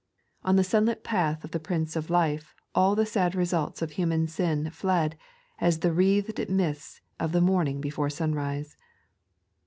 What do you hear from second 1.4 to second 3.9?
of the Prince of Life all the sad results